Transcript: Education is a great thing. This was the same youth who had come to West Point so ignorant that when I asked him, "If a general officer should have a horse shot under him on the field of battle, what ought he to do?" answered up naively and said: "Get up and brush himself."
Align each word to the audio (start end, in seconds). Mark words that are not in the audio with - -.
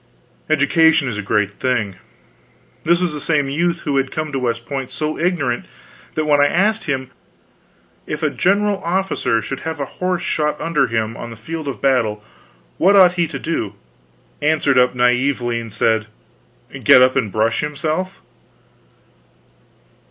Education 0.49 1.07
is 1.07 1.19
a 1.19 1.21
great 1.21 1.59
thing. 1.59 1.95
This 2.85 2.99
was 2.99 3.13
the 3.13 3.21
same 3.21 3.49
youth 3.51 3.81
who 3.81 3.97
had 3.97 4.11
come 4.11 4.31
to 4.31 4.39
West 4.39 4.65
Point 4.65 4.89
so 4.89 5.15
ignorant 5.19 5.65
that 6.15 6.25
when 6.25 6.41
I 6.41 6.47
asked 6.47 6.85
him, 6.85 7.11
"If 8.07 8.23
a 8.23 8.31
general 8.31 8.81
officer 8.83 9.43
should 9.43 9.59
have 9.59 9.79
a 9.79 9.85
horse 10.01 10.23
shot 10.23 10.59
under 10.59 10.87
him 10.87 11.15
on 11.15 11.29
the 11.29 11.35
field 11.35 11.67
of 11.67 11.83
battle, 11.83 12.23
what 12.79 12.95
ought 12.95 13.13
he 13.13 13.27
to 13.27 13.37
do?" 13.37 13.75
answered 14.41 14.79
up 14.79 14.95
naively 14.95 15.59
and 15.59 15.71
said: 15.71 16.07
"Get 16.83 17.03
up 17.03 17.15
and 17.15 17.31
brush 17.31 17.59
himself." 17.59 18.19